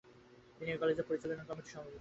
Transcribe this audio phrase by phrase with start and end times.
[0.57, 1.89] তিনি ঐ কলেজের পরিচালনা কমিটির সভাপতি ছিলেন।